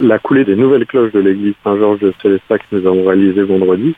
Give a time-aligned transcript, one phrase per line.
[0.00, 3.94] La coulée des nouvelles cloches de l'église Saint-Georges de Célestat que nous avons réalisée vendredi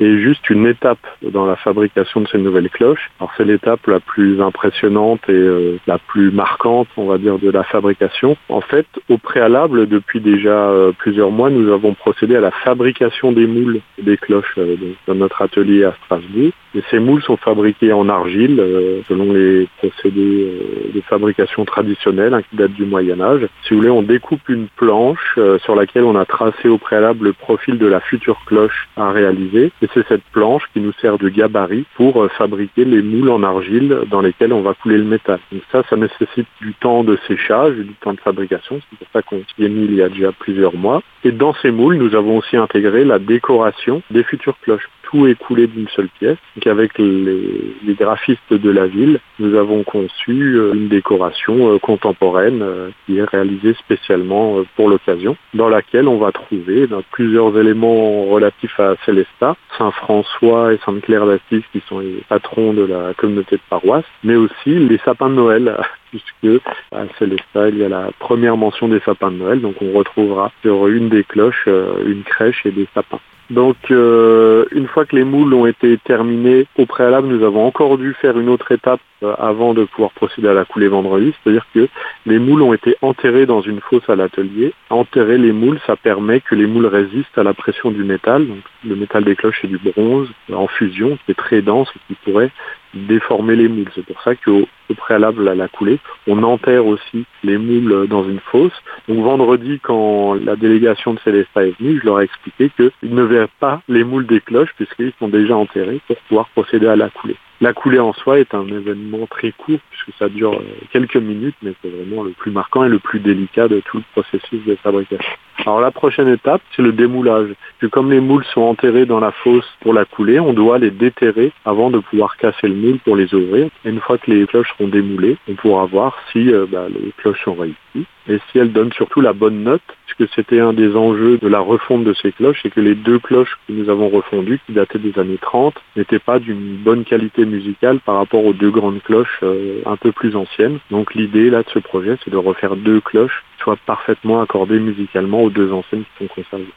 [0.00, 3.10] est juste une étape dans la fabrication de ces nouvelles cloches.
[3.20, 7.50] Alors c'est l'étape la plus impressionnante et euh, la plus marquante, on va dire, de
[7.50, 8.34] la fabrication.
[8.48, 13.30] En fait, au préalable, depuis déjà euh, plusieurs mois, nous avons procédé à la fabrication
[13.32, 14.76] des moules des cloches euh,
[15.06, 16.52] dans notre atelier à Strasbourg.
[16.74, 18.62] Et ces moules sont fabriqués en argile
[19.08, 20.48] selon les procédés
[20.94, 23.46] de fabrication traditionnels hein, qui datent du Moyen Âge.
[23.62, 27.26] Si vous voulez, on découpe une planche euh, sur laquelle on a tracé au préalable
[27.26, 29.72] le profil de la future cloche à réaliser.
[29.82, 33.42] Et c'est cette planche qui nous sert de gabarit pour euh, fabriquer les moules en
[33.42, 35.38] argile dans lesquels on va couler le métal.
[35.50, 38.80] Donc ça, ça nécessite du temps de séchage, du temps de fabrication.
[38.90, 41.02] C'est pour ça qu'on s'y est mis il y a déjà plusieurs mois.
[41.24, 45.88] Et dans ces moules, nous avons aussi intégré la décoration des futures cloches tout d'une
[45.94, 46.38] seule pièce.
[46.56, 52.62] Donc avec les, graphistes de la ville, nous avons conçu euh, une décoration euh, contemporaine
[52.62, 58.24] euh, qui est réalisée spécialement pour l'occasion, dans laquelle on va trouver ben, plusieurs éléments
[58.24, 63.62] relatifs à Célestat, Saint-François et Sainte-Claire d'Assise qui sont les patrons de la communauté de
[63.68, 65.76] paroisse, mais aussi les sapins de Noël
[66.10, 69.92] puisque à Célestat, il y a la première mention des sapins de Noël, donc on
[69.92, 71.68] retrouvera sur une des cloches
[72.04, 73.20] une crèche et des sapins.
[73.52, 77.98] Donc euh, une fois que les moules ont été terminés, au préalable, nous avons encore
[77.98, 81.66] dû faire une autre étape euh, avant de pouvoir procéder à la coulée vendredi, c'est-à-dire
[81.74, 81.86] que
[82.24, 84.72] les moules ont été enterrés dans une fosse à l'atelier.
[84.88, 88.46] Enterrer les moules, ça permet que les moules résistent à la pression du métal.
[88.46, 92.00] Donc, le métal des cloches est du bronze en fusion qui est très dense et
[92.08, 92.50] qui pourrait
[92.94, 93.90] déformer les moules.
[93.94, 98.40] C'est pour ça qu'au préalable à la coulée, on enterre aussi les moules dans une
[98.40, 98.72] fosse.
[99.08, 103.22] Donc vendredi, quand la délégation de Célestat est venue, je leur ai expliqué qu'ils ne
[103.22, 107.08] verraient pas les moules des cloches puisqu'ils sont déjà enterrés pour pouvoir procéder à la
[107.08, 107.36] coulée.
[107.62, 111.54] La coulée en soi est un événement très court puisque ça dure euh, quelques minutes,
[111.62, 114.74] mais c'est vraiment le plus marquant et le plus délicat de tout le processus de
[114.74, 115.30] fabrication.
[115.58, 117.50] Alors la prochaine étape, c'est le démoulage.
[117.78, 120.90] Puis comme les moules sont enterrés dans la fosse pour la coulée, on doit les
[120.90, 123.68] déterrer avant de pouvoir casser le moule pour les ouvrir.
[123.84, 127.12] Et une fois que les cloches seront démoulées, on pourra voir si euh, bah, les
[127.18, 129.82] cloches sont réussies et si elles donnent surtout la bonne note,
[130.16, 133.18] puisque c'était un des enjeux de la refonte de ces cloches, et que les deux
[133.18, 137.44] cloches que nous avons refondues, qui dataient des années 30, n'étaient pas d'une bonne qualité
[137.44, 140.78] musicale par rapport aux deux grandes cloches euh, un peu plus anciennes.
[140.90, 144.80] Donc l'idée là de ce projet, c'est de refaire deux cloches qui soient parfaitement accordées
[144.80, 146.66] musicalement aux deux anciennes qui sont conservées.